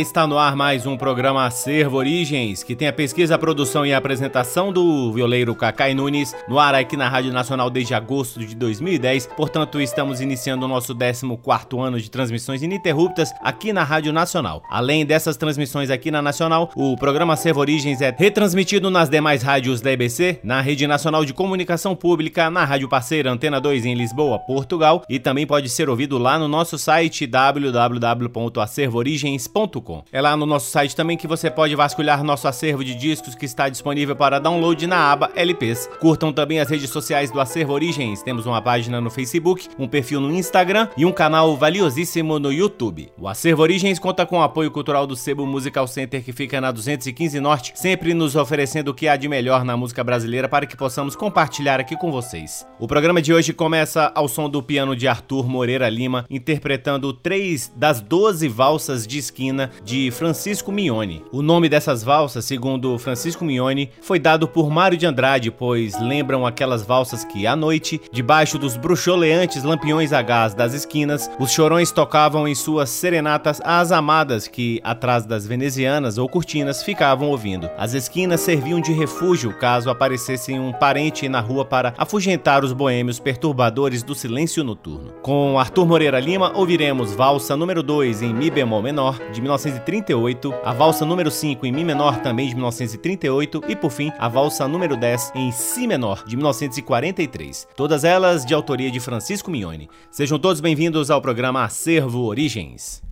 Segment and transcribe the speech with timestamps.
[0.00, 3.92] Está no ar mais um programa Acervo Origens, que tem a pesquisa, a produção e
[3.92, 8.56] a apresentação do violeiro Cacai Nunes, no ar aqui na Rádio Nacional desde agosto de
[8.56, 9.28] 2010.
[9.36, 14.64] Portanto, estamos iniciando o nosso 14º ano de transmissões ininterruptas aqui na Rádio Nacional.
[14.68, 19.80] Além dessas transmissões aqui na Nacional, o programa Acervo Origens é retransmitido nas demais rádios
[19.80, 24.40] da EBC, na Rede Nacional de Comunicação Pública, na Rádio Parceira Antena 2 em Lisboa,
[24.40, 30.70] Portugal, e também pode ser ouvido lá no nosso site www.acervoorigens.com é lá no nosso
[30.70, 34.86] site também que você pode vasculhar nosso acervo de discos que está disponível para download
[34.86, 35.88] na aba LPs.
[36.00, 38.22] Curtam também as redes sociais do Acervo Origens.
[38.22, 43.10] Temos uma página no Facebook, um perfil no Instagram e um canal valiosíssimo no YouTube.
[43.18, 46.70] O Acervo Origens conta com o apoio cultural do Sebo Musical Center que fica na
[46.70, 50.76] 215 Norte, sempre nos oferecendo o que há de melhor na música brasileira para que
[50.76, 52.66] possamos compartilhar aqui com vocês.
[52.78, 57.72] O programa de hoje começa ao som do piano de Arthur Moreira Lima, interpretando três
[57.76, 61.24] das 12 valsas de esquina de Francisco Mignone.
[61.32, 66.46] O nome dessas valsas, segundo Francisco Mignone, foi dado por Mário de Andrade, pois lembram
[66.46, 71.90] aquelas valsas que, à noite, debaixo dos bruxoleantes lampiões a gás das esquinas, os chorões
[71.90, 77.70] tocavam em suas serenatas às amadas que, atrás das venezianas ou cortinas, ficavam ouvindo.
[77.76, 83.18] As esquinas serviam de refúgio caso aparecesse um parente na rua para afugentar os boêmios
[83.18, 85.12] perturbadores do silêncio noturno.
[85.22, 90.72] Com Arthur Moreira Lima, ouviremos valsa número 2 em Mi bemol menor, de 1938, a
[90.72, 94.96] valsa número 5 em Mi menor também de 1938 e por fim a valsa número
[94.96, 97.68] 10 em Si menor de 1943.
[97.76, 99.88] Todas elas de autoria de Francisco Mignone.
[100.10, 103.03] Sejam todos bem-vindos ao programa Acervo Origens.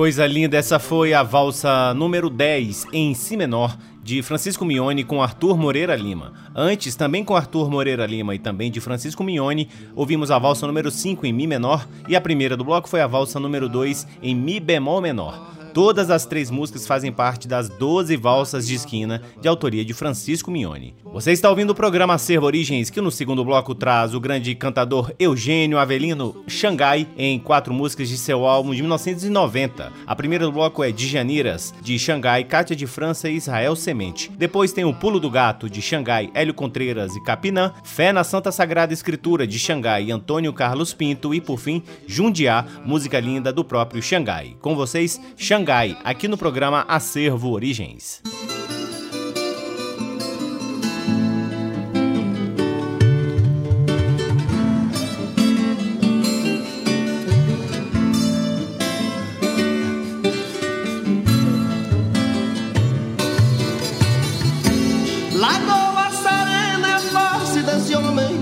[0.00, 5.22] Coisa linda, essa foi a valsa número 10 em Si menor de Francisco Mione com
[5.22, 6.32] Arthur Moreira Lima.
[6.56, 10.90] Antes, também com Arthur Moreira Lima e também de Francisco Mione, ouvimos a valsa número
[10.90, 14.34] 5 em Mi menor e a primeira do bloco foi a valsa número 2 em
[14.34, 15.59] Mi bemol menor.
[15.72, 20.50] Todas as três músicas fazem parte das 12 valsas de esquina de autoria de Francisco
[20.50, 20.94] Mione.
[21.12, 25.12] Você está ouvindo o programa Acervo Origens, que no segundo bloco traz o grande cantador
[25.18, 29.92] Eugênio Avelino Xangai em quatro músicas de seu álbum de 1990.
[30.06, 34.28] A primeira do bloco é De Janiras, de Xangai, Cátia de França e Israel Semente.
[34.36, 38.50] Depois tem o Pulo do Gato, de Xangai, Hélio Contreiras e Capinã, Fé na Santa
[38.50, 44.02] Sagrada Escritura, de Xangai, Antônio Carlos Pinto e, por fim, Jundiá, música linda do próprio
[44.02, 44.56] Xangai.
[44.60, 48.22] Com vocês, Xangai Xangai, aqui no programa Acervo Origens.
[65.34, 68.34] Lagoa serena é face desse homem,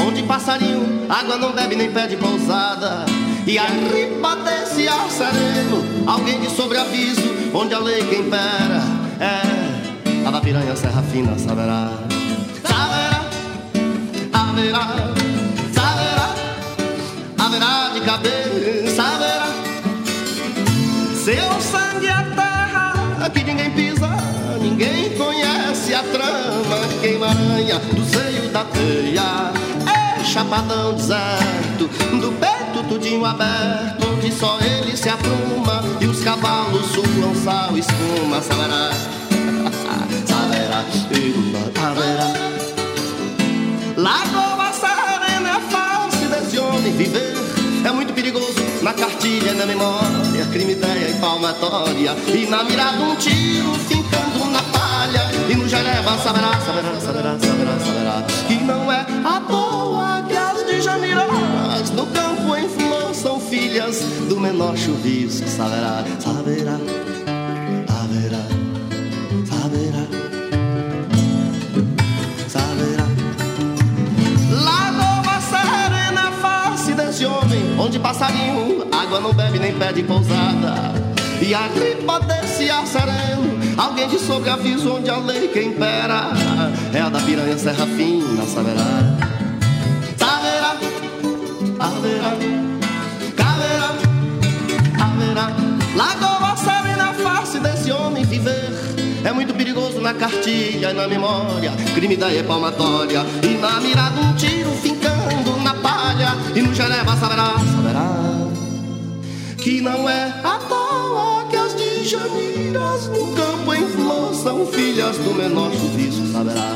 [0.00, 3.21] onde passarinho, água não bebe nem pede pousada.
[3.44, 7.22] E a riba desse ar sereno Alguém de sobreaviso
[7.52, 8.82] Onde a lei quem impera
[9.18, 11.90] É a da piranha serra fina Saberá.
[12.64, 13.24] Saberá
[14.32, 14.88] Haverá
[15.74, 16.34] Saberá
[17.38, 19.46] Haverá de cabeça Saberá.
[21.24, 24.08] Seu sangue é terra Que ninguém pisa
[24.60, 29.52] Ninguém conhece a trama Queima aranha do seio da teia.
[29.92, 30.01] É
[30.32, 37.34] chapadão deserto Do peito tudinho aberto, onde só ele se apruma e os cavalos suam
[37.44, 38.90] sal, espuma, saberá,
[40.26, 40.84] saberá,
[41.74, 42.32] saberá.
[43.96, 47.34] Lagoa serena é face desse homem viver.
[47.84, 52.16] É muito perigoso na cartilha, na memória, crime, ideia e palmatória.
[52.28, 55.30] E na mirada um tiro fincando na palha.
[55.50, 58.22] E no Jereba saberá, saberá, saberá, saberá, saberá.
[58.48, 60.01] Que não é à toa de
[61.90, 62.68] No campo em
[63.22, 65.48] são filhas do menor chuvisco.
[65.48, 66.78] Saberá, saberá,
[67.86, 68.42] saberá,
[69.46, 70.06] saberá,
[72.48, 73.06] saberá.
[74.50, 80.94] Lagoa serena, face desse homem, onde passarinho, água não bebe nem pede pousada.
[81.40, 86.30] E a gripa desse ar sereno, alguém de sobre aviso onde a lei quem impera.
[86.92, 88.44] É a da piranha serra fina.
[88.46, 89.41] Saberá,
[91.90, 92.62] saberá
[95.32, 95.50] serena.
[95.94, 98.70] Lagoa serena, face desse homem viver.
[99.24, 101.72] É muito perigoso na cartilha e na memória.
[101.94, 103.24] Crime da palmatória.
[103.42, 106.36] E na mirada um tiro fincando na palha.
[106.54, 108.08] E no Geneva saberá, saberá.
[109.56, 115.16] Que não é à toa que as de Janiras no campo em flor são filhas
[115.18, 116.26] do menor chuvisco.
[116.32, 116.68] Saberá,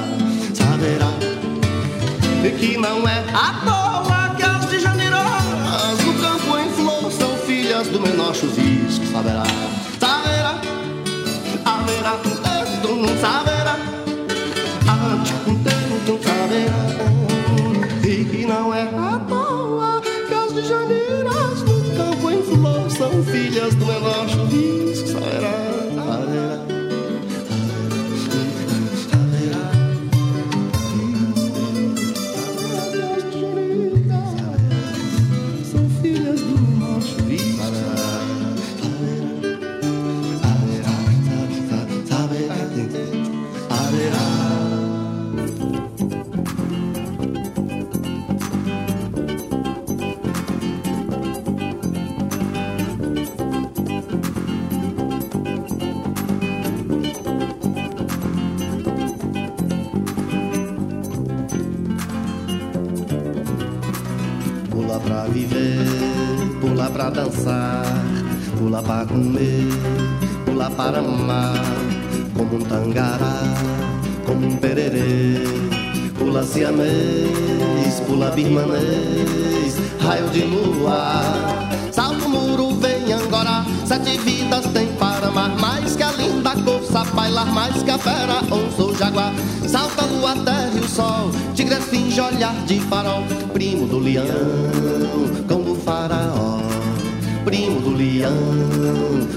[0.54, 1.10] saberá.
[2.58, 4.25] Que não é à toa
[7.86, 9.44] filhas do menor chuvisco, saberá,
[9.98, 10.60] saberá,
[11.64, 12.18] haverá,
[12.82, 13.78] tu não saberá,
[16.04, 16.80] tu saberá,
[18.04, 23.22] e que não é à toa que as de janeiras no campo em flor são
[23.24, 25.65] filhas do menor chuvisco, saberá.
[76.56, 81.22] Siamês, pula birmanês, raio de lua.
[81.92, 87.46] Salto muro, vem Angora, sete vidas tem para amar, mais que a linda corça, bailar
[87.52, 89.34] mais que a fera, onça jaguar.
[89.66, 93.22] Salta a lua, terra e o sol, tigre finge olhar de farol,
[93.52, 94.24] primo do leão,
[95.46, 96.65] cão do faraó.
[97.46, 98.32] Primo do leão,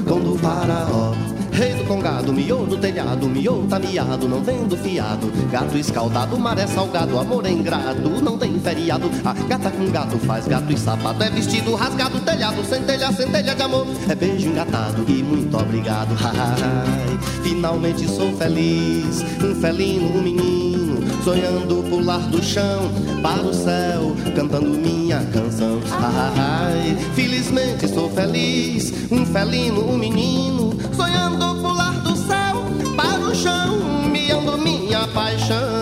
[0.03, 1.13] cão do faraó
[1.51, 5.29] Rei do congado, miou no telhado, miou tá miado, não vendo fiado.
[5.51, 9.11] Gato escaldado, maré salgado, amor é ingrato, não tem feriado.
[9.25, 13.61] A gata com gato faz gato e sapato, é vestido rasgado, telhado, centelha, centelha de
[13.61, 13.85] amor.
[14.07, 16.15] É beijo engatado e muito obrigado.
[16.23, 22.89] Ai, finalmente sou feliz, um felino, um menino, sonhando pular do chão
[23.21, 23.98] para o céu,
[24.35, 25.79] cantando minha canção.
[25.91, 32.63] Ai, felizmente sou feliz, um felino, um menino, sonhando pular do céu
[32.95, 33.79] para o chão,
[34.11, 35.78] miando minha paixão.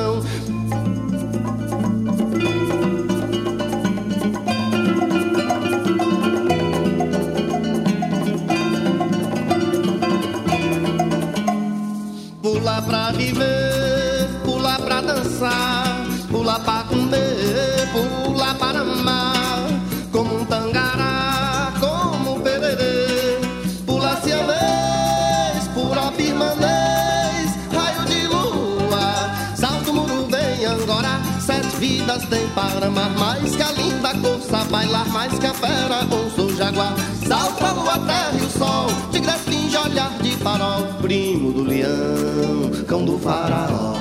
[32.29, 36.55] Tem para amar, mais que a linda corça, bailar mais que a fera, ou sou
[36.55, 36.93] jaguar,
[37.27, 42.71] salto a lua, terra e o sol, tigre finge olhar de farol, primo do leão,
[42.87, 43.95] cão do faraó.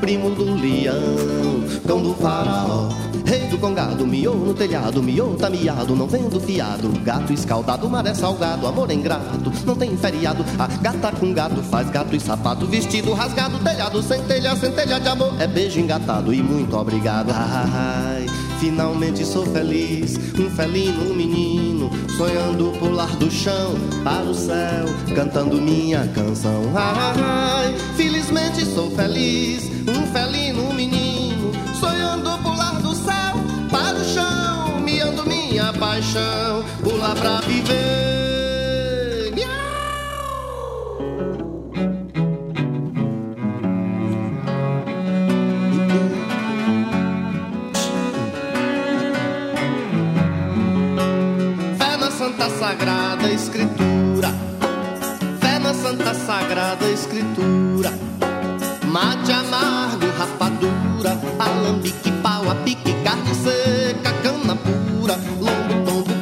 [0.00, 2.88] Primo do leão, cão do faraó.
[3.30, 6.88] Rei do congado, miou no telhado, miou tá miado, não vendo fiado.
[7.04, 10.44] Gato escaldado, maré salgado, amor é ingrato, não tem feriado.
[10.58, 15.40] A gata com gato faz gato e sapato, vestido rasgado, telhado, centelha, centelha de amor.
[15.40, 17.30] É beijo engatado e muito obrigado.
[17.30, 18.26] Ai,
[18.58, 25.62] finalmente sou feliz, um felino, um menino, sonhando pular do chão para o céu, cantando
[25.62, 26.62] minha canção.
[26.74, 29.99] Ai, felizmente sou feliz, um
[35.90, 37.99] paixão, pular pra viver.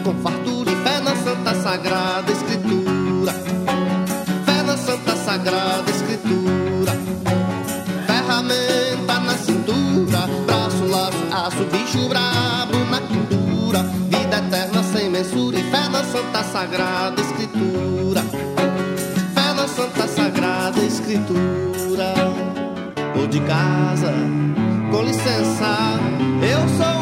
[0.09, 3.33] Com fartura e fé na Santa Sagrada Escritura.
[4.47, 6.93] Fé na Santa Sagrada Escritura.
[8.07, 13.83] Ferramenta na cintura, braço, laço, aço, bicho brabo na quintura.
[14.09, 18.23] Vida eterna sem mensura e fé na Santa Sagrada Escritura.
[19.35, 22.15] Fé na Santa Sagrada Escritura
[23.15, 24.15] ou de casa.
[24.91, 26.01] Com licença,
[26.41, 26.98] eu sou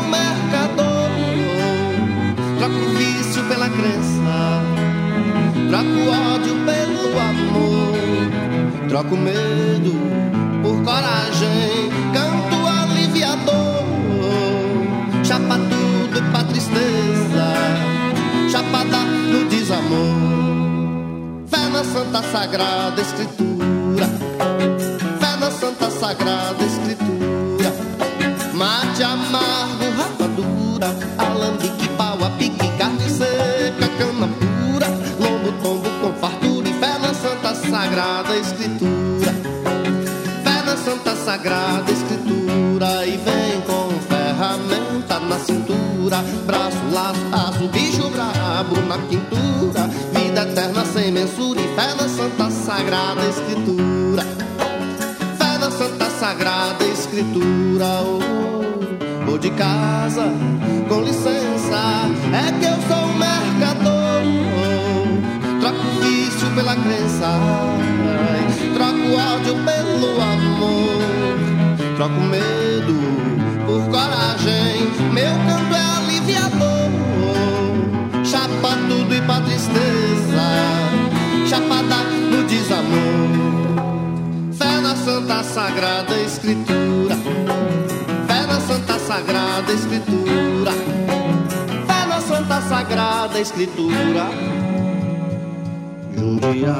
[5.68, 6.00] troco
[6.35, 9.92] ódio pelo amor, troco medo
[10.62, 13.85] por coragem, canto aliviador.
[15.24, 17.46] Chapa tudo pra tristeza,
[18.50, 20.26] chapada no desamor.
[21.48, 23.66] Fé na Santa Sagrada Escritura
[25.46, 27.72] na Santa Sagrada Escritura.
[28.55, 29.75] Mate amargo,
[41.26, 49.88] Sagrada Escritura e vem com ferramenta na cintura, braço, laço, aço, bicho brabo na quintura,
[50.12, 54.22] vida eterna sem mensura e fé na Santa Sagrada Escritura.
[55.58, 60.30] Na Santa Sagrada Escritura ou, ou de casa,
[60.88, 63.56] com licença, é que eu sou um mercador.
[66.57, 67.38] Pela crença,
[68.73, 71.03] troco ódio pelo amor,
[71.97, 72.97] troco medo
[73.66, 74.90] por coragem.
[75.12, 76.90] Meu canto é aliviador,
[78.25, 80.49] chapa tudo e pra tristeza,
[81.47, 81.97] chapada
[82.31, 83.37] no desamor.
[84.57, 87.16] Fé na Santa Sagrada Escritura.
[88.27, 90.73] Fé na Santa Sagrada Escritura.
[91.87, 94.31] Fé na Santa Sagrada Escritura.
[96.26, 96.74] Jundiá.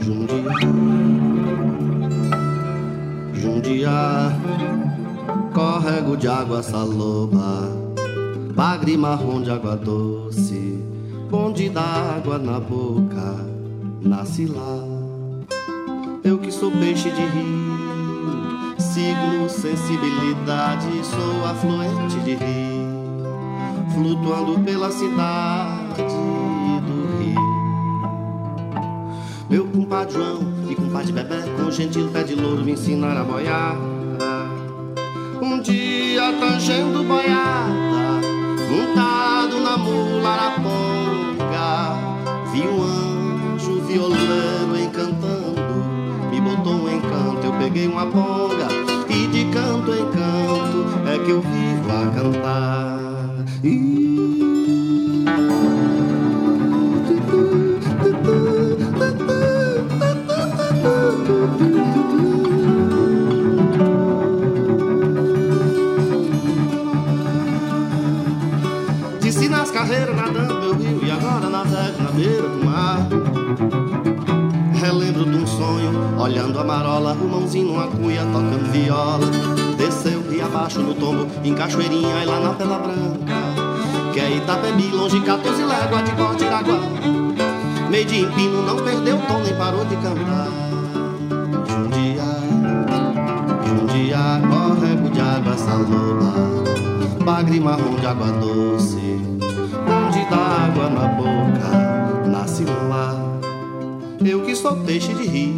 [0.00, 0.54] Jundiá.
[3.34, 4.32] Jundiá.
[5.52, 7.84] Córrego de água saloba
[8.54, 10.78] bagre marrom de água doce,
[11.28, 13.44] bonde d'água na boca,
[14.00, 14.78] nasce lá.
[16.22, 17.83] Eu que sou peixe de rio,
[18.94, 23.26] signo, sensibilidade, sou afluente de rio,
[23.92, 26.04] flutuando pela cidade
[26.86, 27.34] do Rio.
[29.50, 33.76] Meu compadre João e compadre Bebé, com gentil pé de louro, me ensinaram a boiar.
[35.42, 38.20] Um dia tangendo boiada,
[38.70, 41.98] montado na mula araponga,
[42.52, 45.84] vi um anjo violeiro encantando,
[46.30, 48.63] me botou um encanto, eu peguei uma ponga,
[51.24, 53.04] que eu vivo a cantar.
[69.74, 71.64] carreira nadando meu rio e agora na
[72.12, 73.08] beira do mar.
[74.72, 79.73] Relembro de um sonho, olhando a marola, o mãozinho numa cuia, tocando viola.
[80.44, 84.12] Abaixo no tombo, em Cachoeirinha e lá na Pedra Branca.
[84.12, 86.80] Que é Itapebi, longe 14 léguas de corte d'água.
[87.90, 90.48] Meio de empino, não perdeu o tom nem parou de cantar.
[91.68, 92.24] Jundia,
[93.66, 99.34] Jundia, córrego de água saloba, bagre marrom de água doce
[100.30, 103.14] da água na boca, nasce lá.
[104.24, 105.54] Eu que sou peixe de rio,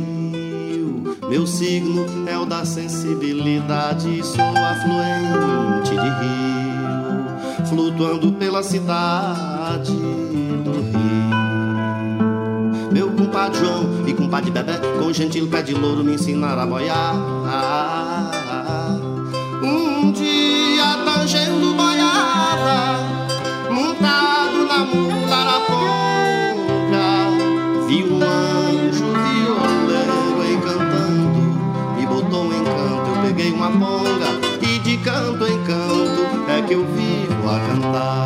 [1.28, 4.24] meu signo é o da sensibilidade.
[4.24, 7.26] Sou afluente de rio,
[7.68, 11.26] flutuando pela cidade do rio.
[12.92, 17.14] Meu compadre João e compadre Bebé, com gentil pé de louro, me ensinaram a boiar.
[19.62, 23.00] Um dia tangendo boiada,
[23.70, 25.25] montar na mula
[36.66, 38.25] que eu vivo a cantar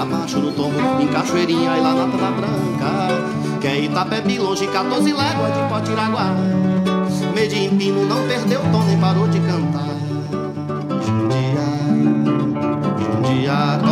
[0.00, 3.58] abaixo no tombo, em Cachoeirinha e lá na Pedra Branca.
[3.60, 6.34] Que é Itapebi, longe 14 léguas de Potiraguá.
[7.34, 9.90] Meio de empino, não perdeu tom nem parou de cantar.
[11.04, 11.66] Jundia,
[12.98, 13.89] Jundia,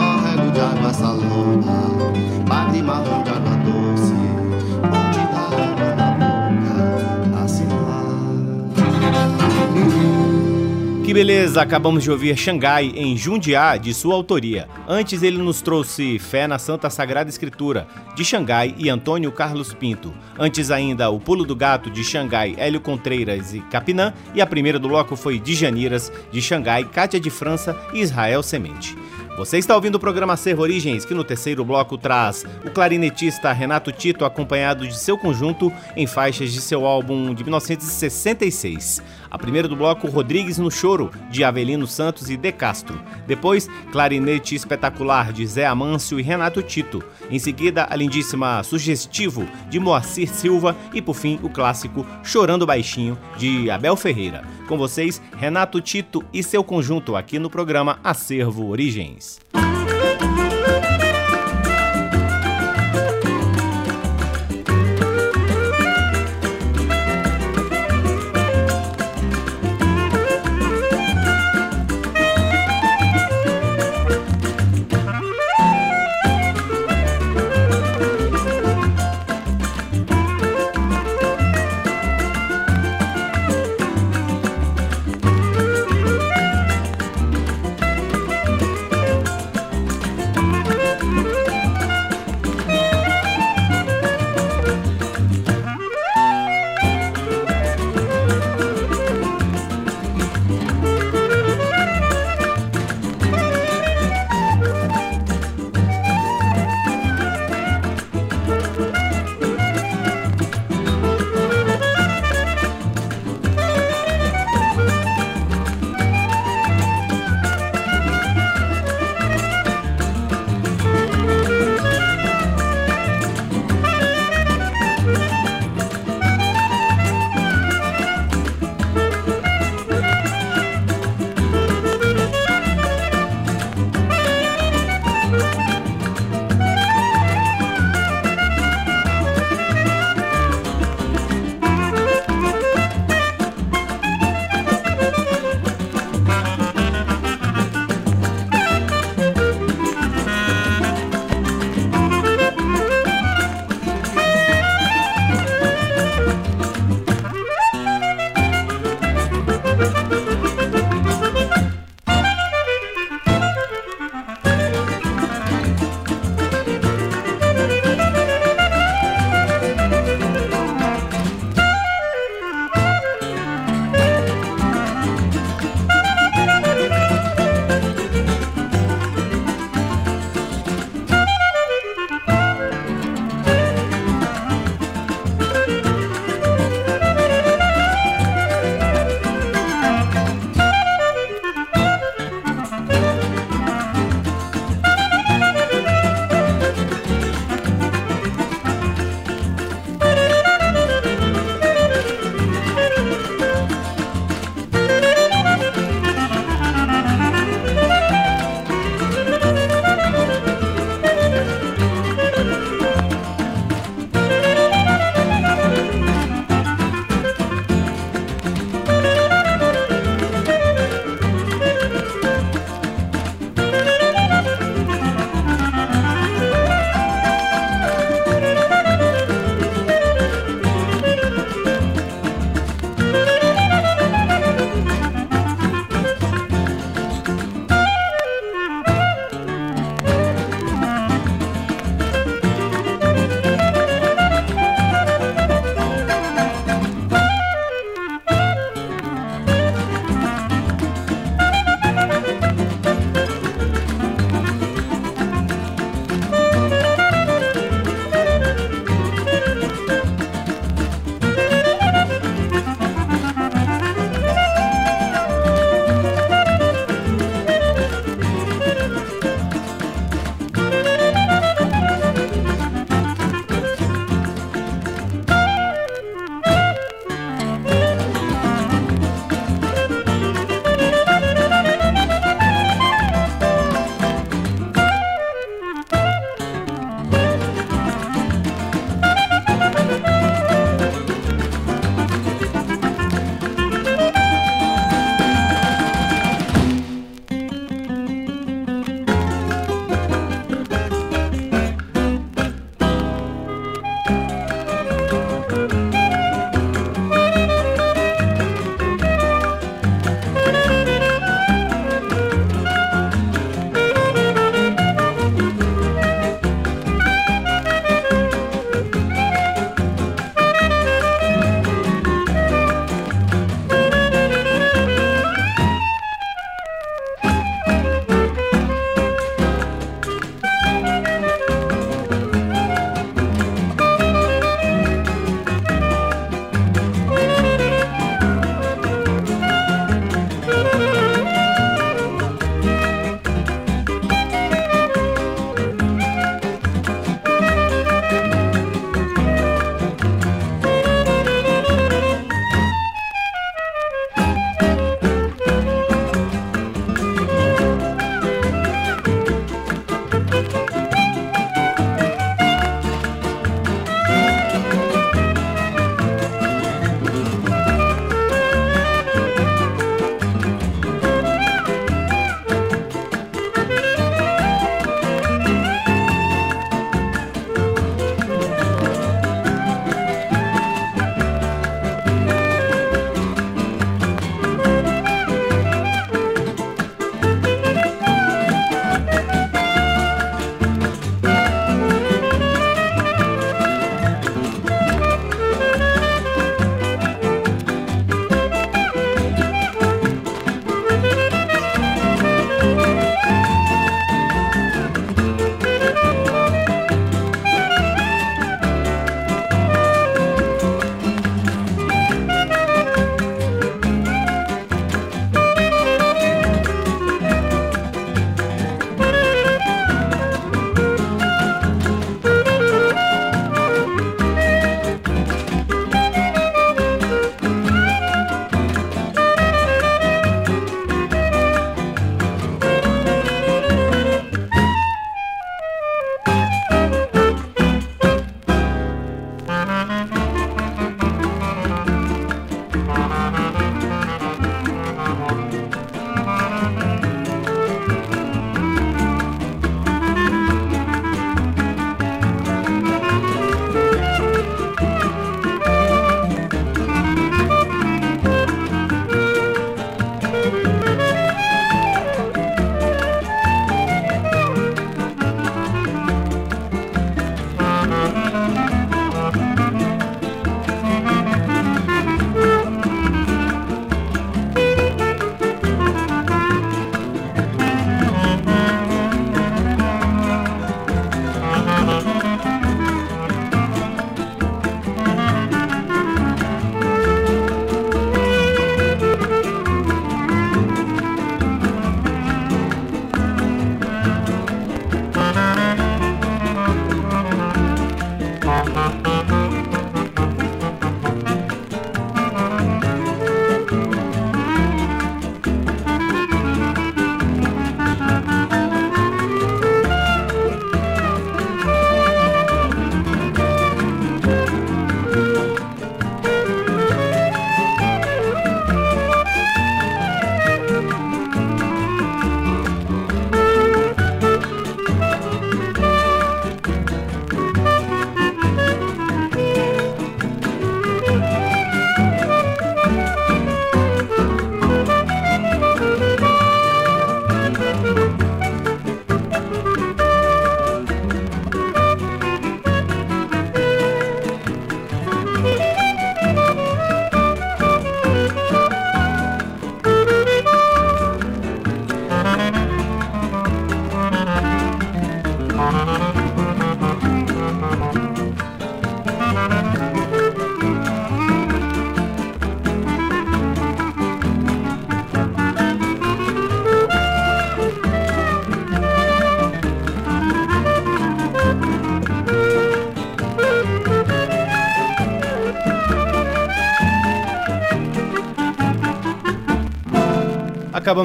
[11.18, 11.60] beleza!
[11.60, 14.68] Acabamos de ouvir Xangai em Jundiá, de sua autoria.
[14.86, 20.14] Antes ele nos trouxe Fé na Santa Sagrada Escritura, de Xangai e Antônio Carlos Pinto.
[20.38, 24.14] Antes ainda, O Pulo do Gato, de Xangai, Hélio Contreiras e Capinã.
[24.32, 28.40] E a primeira do bloco foi De Janiras, de Xangai, Cátia de França e Israel
[28.40, 28.96] Semente.
[29.38, 33.92] Você está ouvindo o programa Servo Origens, que no terceiro bloco traz o clarinetista Renato
[33.92, 39.00] Tito, acompanhado de seu conjunto em faixas de seu álbum de 1966.
[39.30, 43.00] A primeira do bloco, Rodrigues no Choro, de Avelino Santos e De Castro.
[43.26, 47.02] Depois, Clarinete Espetacular, de Zé Amâncio e Renato Tito.
[47.30, 50.76] Em seguida, a lindíssima Sugestivo, de Moacir Silva.
[50.92, 54.42] E por fim, o clássico Chorando Baixinho, de Abel Ferreira.
[54.66, 59.38] Com vocês, Renato Tito e seu conjunto aqui no programa Acervo Origens.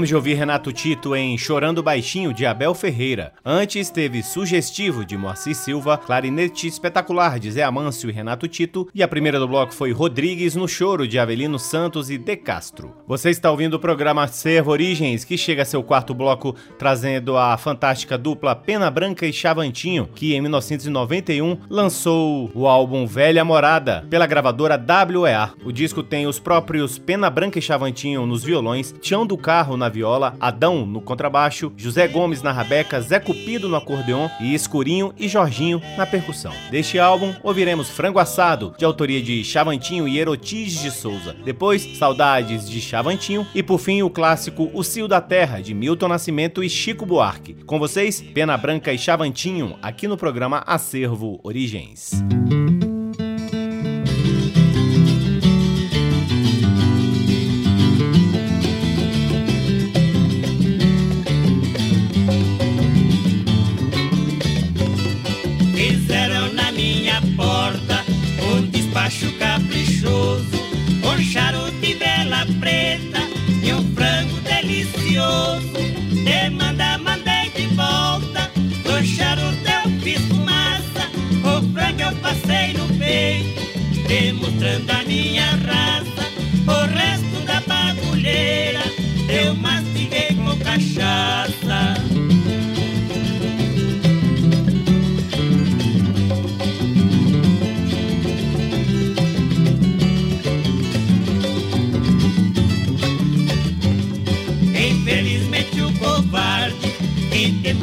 [0.04, 3.32] Acabamos de ouvir Renato Tito em Chorando Baixinho, de Abel Ferreira.
[3.46, 8.90] Antes teve Sugestivo, de Moacir Silva, Clarinete Espetacular, de Zé Amâncio e Renato Tito.
[8.94, 12.94] E a primeira do bloco foi Rodrigues no Choro, de Avelino Santos e De Castro.
[13.08, 17.58] Você está ouvindo o programa Servo Origens, que chega a seu quarto bloco trazendo a
[17.58, 24.28] fantástica dupla Pena Branca e Chavantinho, que em 1991 lançou o álbum Velha Morada, pela
[24.28, 24.78] gravadora
[25.18, 25.54] WEA.
[25.64, 29.93] O disco tem os próprios Pena Branca e Chavantinho nos violões, Tião do Carro na
[29.94, 35.28] viola, Adão no contrabaixo, José Gomes na rabeca, Zé Cupido no acordeon e Escurinho e
[35.28, 36.52] Jorginho na percussão.
[36.72, 41.36] Deste álbum, ouviremos Frango Assado, de autoria de Chavantinho e Erotiz de Souza.
[41.46, 46.08] Depois, Saudades de Chavantinho e por fim o clássico O Cio da Terra, de Milton
[46.08, 47.54] Nascimento e Chico Buarque.
[47.66, 52.12] Com vocês, Pena Branca e Chavantinho, aqui no programa Acervo Origens.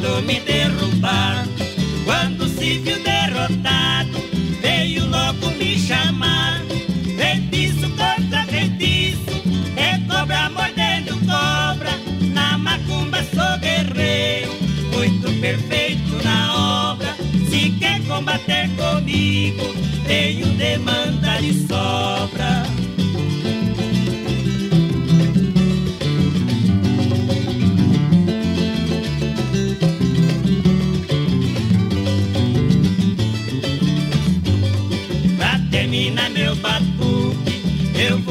[0.01, 0.80] Lo mi terror.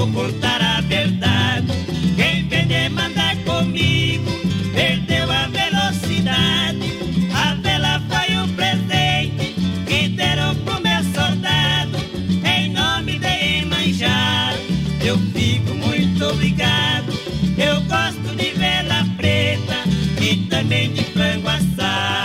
[0.07, 1.67] Vou contar a verdade.
[2.17, 4.31] Quem vender mandar comigo,
[4.73, 6.91] perdeu a velocidade.
[7.35, 9.55] A vela foi um presente
[9.87, 11.99] que deram pro meu soldado.
[12.45, 14.55] Em nome de manjar,
[15.05, 17.13] eu fico muito obrigado.
[17.59, 19.85] Eu gosto de vela preta
[20.21, 22.20] e também de frango Que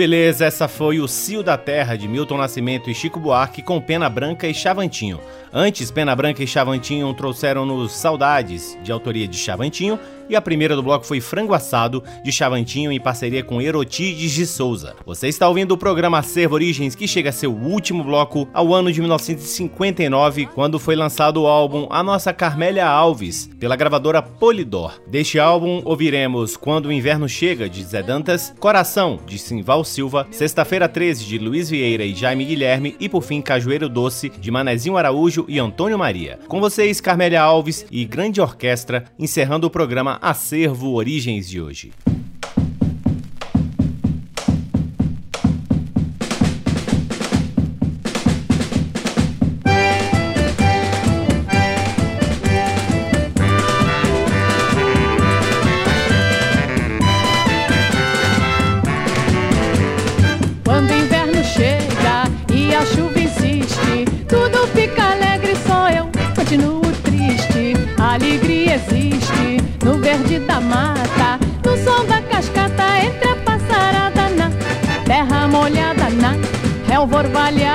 [0.00, 4.08] beleza, essa foi o Cio da Terra de Milton Nascimento e Chico Buarque com Pena
[4.08, 5.20] Branca e Chavantinho.
[5.52, 10.00] Antes, Pena Branca e Chavantinho trouxeram-nos Saudades, de autoria de Chavantinho,
[10.30, 14.46] e a primeira do bloco foi Frango Assado, de Chavantinho, em parceria com Erotides de
[14.46, 14.94] Souza.
[15.04, 18.72] Você está ouvindo o programa Acervo Origens, que chega a ser o último bloco ao
[18.72, 25.00] ano de 1959, quando foi lançado o álbum A Nossa Carmélia Alves, pela gravadora Polidor.
[25.08, 30.88] Deste álbum, ouviremos Quando o Inverno Chega, de Zé Dantas, Coração, de Simval Silva, Sexta-feira
[30.88, 35.44] 13, de Luiz Vieira e Jaime Guilherme, e por fim Cajueiro Doce, de Manezinho Araújo
[35.48, 36.38] e Antônio Maria.
[36.46, 42.09] Com vocês, Carmélia Alves e grande orquestra, encerrando o programa Acervo Origens de hoje.
[77.20, 77.69] Orvalhada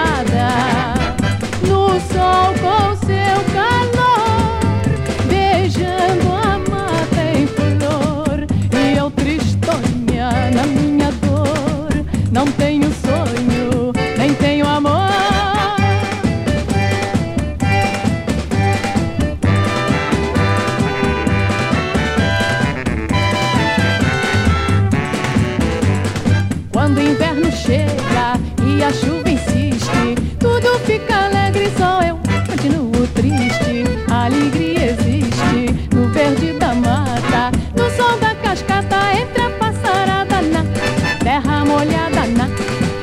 [41.75, 42.47] molhada, na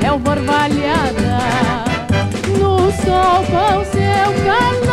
[0.00, 1.38] relva orvalhada,
[2.58, 4.91] no sol com seu calor.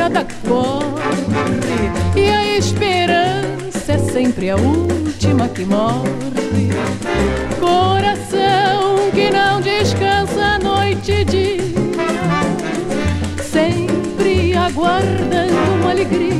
[0.00, 6.08] Procurada corre e a esperança é sempre a última que morre.
[7.60, 11.60] Coração que não descansa noite e dia
[14.72, 16.30] guardando uma alegria,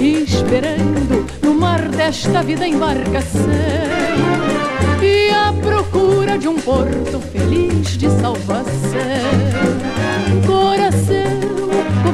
[0.00, 3.40] esperando no mar desta vida embarcação
[5.00, 8.74] e à procura de um porto feliz de salvação.
[10.46, 11.43] Coração,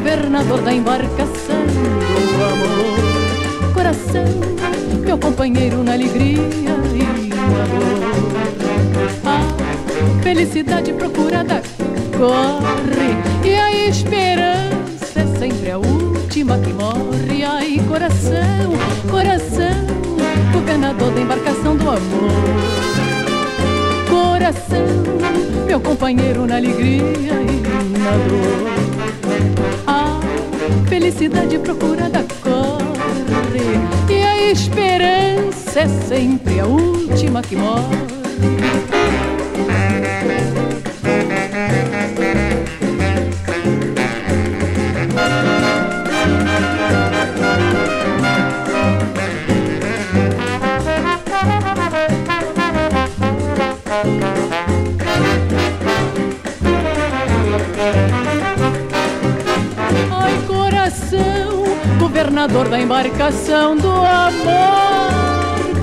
[0.01, 4.25] governador da embarcação do amor, coração,
[5.05, 6.39] meu companheiro na alegria
[6.95, 8.01] e na dor.
[9.27, 11.63] A felicidade procurada
[12.17, 17.45] corre e a esperança é sempre a última que morre.
[17.45, 18.73] Ai, coração,
[19.11, 19.87] coração,
[20.51, 22.31] governador da embarcação do amor.
[24.09, 24.87] Coração,
[25.67, 28.90] meu companheiro na alegria e na dor.
[29.87, 30.21] A
[30.89, 38.90] felicidade procurada corre e a esperança é sempre a última que morre.
[62.41, 64.55] Governador da embarcação do amor.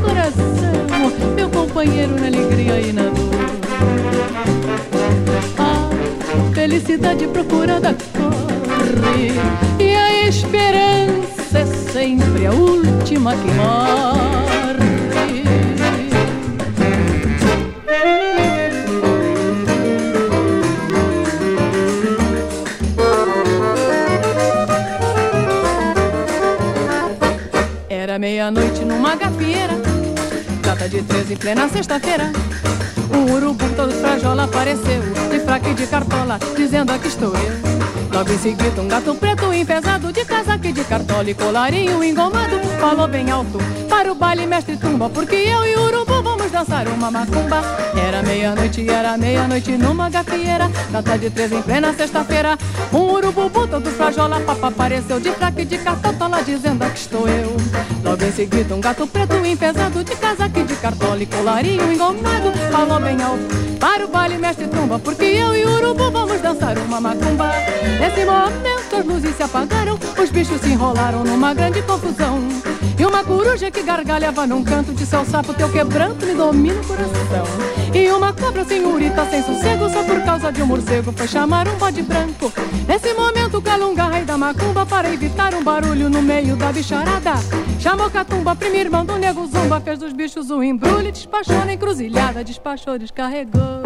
[0.02, 3.28] Coração, meu companheiro na alegria e na dor.
[5.60, 9.34] A felicidade procurada corre
[9.80, 14.27] e a esperança é sempre a última que morre.
[28.20, 29.74] Meia-noite numa gafieira,
[30.64, 32.32] data de 13 em plena sexta-feira.
[33.14, 37.78] Um urubu todo frajola apareceu, de fraque de cartola, dizendo aqui estou eu.
[38.12, 42.60] Logo em seguida um gato preto enfesado, de casaco e de cartola e colarinho engomado,
[42.80, 46.88] falou bem alto, para o baile mestre tumba, porque eu e o urubu vamos dançar
[46.88, 47.62] uma macumba.
[47.96, 52.58] Era meia-noite, era meia-noite numa gafieira, data de 13 em plena sexta-feira.
[52.92, 57.56] Um urubu todo frajola, papa apareceu, de fraque de cartola, dizendo aqui estou eu.
[58.20, 63.22] Em seguida um gato preto enfesado, de casaco de cartola e colarinho engomado, falou bem
[63.22, 63.46] alto.
[63.80, 67.52] Para o baile mestre tumba, porque eu e o urubu vamos dançar uma macumba.
[68.00, 72.40] Nesse momento as luzes se apagaram, os bichos se enrolaram numa grande confusão.
[73.00, 76.86] E uma coruja que gargalhava num canto de seu sapo, teu quebranto me domina o
[76.86, 77.46] coração.
[77.94, 81.76] E uma cobra senhorita sem sossego, só por causa de um morcego, foi chamar um
[81.78, 82.52] bode branco.
[82.88, 87.34] Nesse momento, calunga, rei da macumba, para evitar um barulho no meio da bicharada.
[87.80, 92.44] Chamou Catumba, primo irmão do nego zumba, fez dos bichos um embrulho, despachou na encruzilhada,
[92.44, 93.84] despachou, descarregou.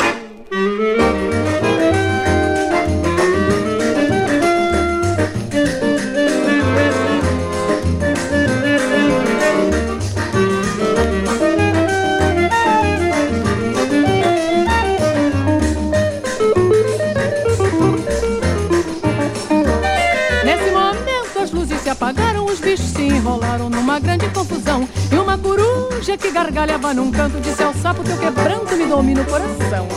[22.72, 24.88] Bichos se enrolaram numa grande confusão.
[25.12, 29.26] E uma coruja que gargalhava num canto disse ao sapo: Teu quebranto me domina o
[29.26, 29.88] coração.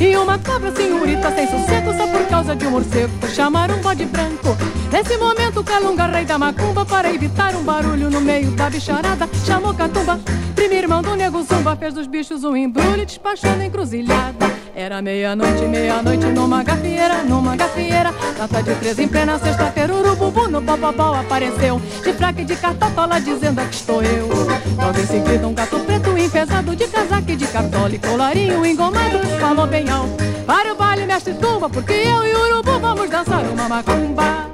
[0.00, 3.80] E uma cobra senhorita sem sossego, só por causa de um morcego, foi chamar um
[3.80, 4.56] bode branco.
[4.90, 9.28] Nesse momento o calunga, rei da macumba, para evitar um barulho no meio da bicharada,
[9.44, 10.18] chamou Catumba.
[10.54, 14.61] Primo irmão do nego zumba, fez dos bichos um embrulho e despachou na encruzilhada.
[14.74, 18.10] Era meia-noite, meia-noite numa gafieira, numa gafieira.
[18.38, 21.78] Data de três em plena sexta-feira, urububu no popopó apareceu.
[22.02, 24.28] De fraca e de cartola dizendo aqui estou eu.
[24.28, 29.18] Logo em seguida um gato preto enfesado, de casaco e de cartola e colarinho engomado.
[29.38, 33.44] Falou bem alto, para o baile mestre tumba, porque eu e o urubu vamos dançar
[33.44, 34.50] uma macumba.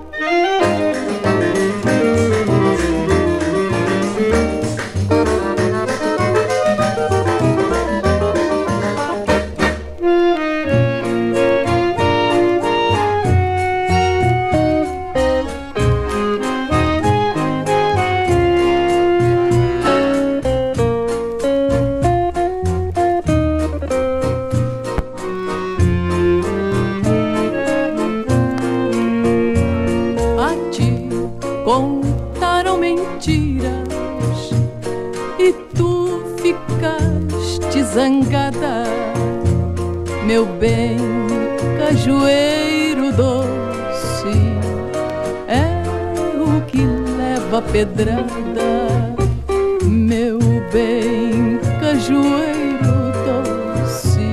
[40.38, 40.96] Meu bem
[41.80, 44.38] cajueiro doce
[45.48, 45.82] é
[46.38, 46.78] o que
[47.16, 49.16] leva pedrada,
[49.82, 50.38] meu
[50.72, 54.28] bem cajueiro doce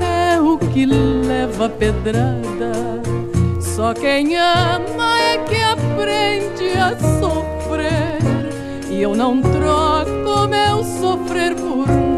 [0.00, 3.02] é o que leva pedrada.
[3.60, 8.48] Só quem ama é que aprende a sofrer.
[8.90, 12.09] E eu não troco meu sofrer por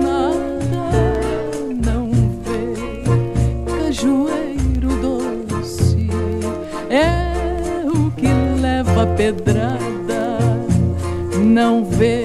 [9.22, 10.38] pedrada.
[11.38, 12.24] Não vê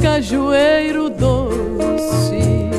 [0.00, 2.70] cajueiro doce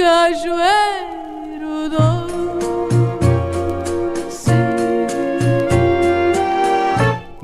[0.00, 0.79] cajueiro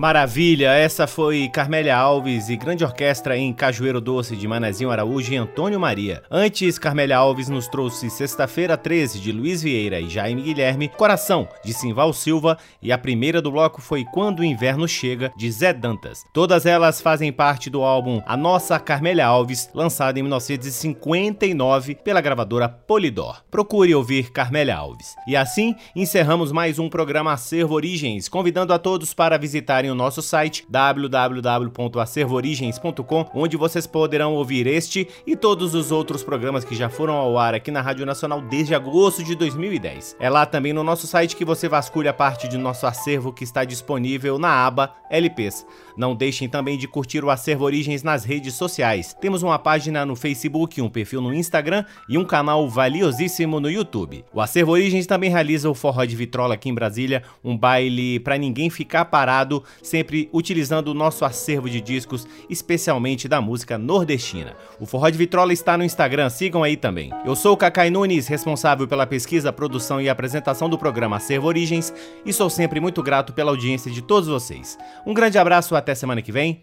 [0.06, 5.36] Maravilha, essa foi Carmélia Alves e grande orquestra em Cajueiro Doce de Manezinho Araújo e
[5.36, 6.22] Antônio Maria.
[6.30, 11.74] Antes, Carmélia Alves nos trouxe Sexta-feira 13 de Luiz Vieira e Jaime Guilherme, Coração de
[11.74, 16.22] Simval Silva e a primeira do bloco foi Quando o Inverno Chega de Zé Dantas.
[16.32, 22.68] Todas elas fazem parte do álbum A Nossa Carmélia Alves, lançado em 1959 pela gravadora
[22.68, 23.42] Polydor.
[23.50, 25.16] Procure ouvir Carmélia Alves.
[25.26, 30.22] E assim encerramos mais um programa Acervo Origens, convidando a todos para visitarem o nosso
[30.22, 37.14] site www.acervoorigens.com, onde vocês poderão ouvir este e todos os outros programas que já foram
[37.14, 40.16] ao ar aqui na Rádio Nacional desde agosto de 2010.
[40.20, 43.64] É lá também no nosso site que você vasculha parte de nosso acervo que está
[43.64, 45.66] disponível na aba LPs.
[45.96, 49.16] Não deixem também de curtir o Acervo Origens nas redes sociais.
[49.18, 54.24] Temos uma página no Facebook, um perfil no Instagram e um canal valiosíssimo no YouTube.
[54.32, 58.36] O Acervo Origens também realiza o Forró de Vitrola aqui em Brasília, um baile para
[58.36, 64.54] ninguém ficar parado, sempre utilizando o nosso acervo de discos, especialmente da música nordestina.
[64.80, 67.12] O Forró de Vitrola está no Instagram, sigam aí também.
[67.24, 71.92] Eu sou o Cacai Nunes, responsável pela pesquisa, produção e apresentação do programa Acervo Origens,
[72.24, 74.76] e sou sempre muito grato pela audiência de todos vocês.
[75.06, 76.62] Um grande abraço, até semana que vem.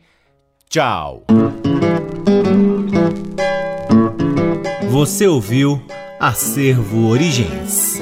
[0.70, 1.24] Tchau.
[4.90, 5.82] Você ouviu
[6.20, 8.02] Acervo Origens.